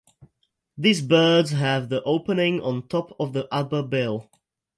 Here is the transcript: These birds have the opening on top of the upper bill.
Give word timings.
These 0.79 1.03
birds 1.03 1.51
have 1.51 1.89
the 1.89 2.01
opening 2.01 2.59
on 2.61 2.87
top 2.87 3.15
of 3.19 3.33
the 3.33 3.47
upper 3.53 3.83
bill. 3.83 4.31